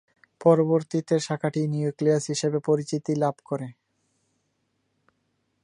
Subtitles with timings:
[0.41, 3.67] পরবর্তীতে শাখাটি ‘নিউক্লিয়াস’ হিসেবে পরিচিতি লাভ করে।